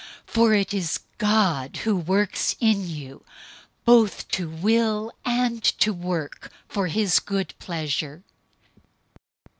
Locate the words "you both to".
2.89-4.49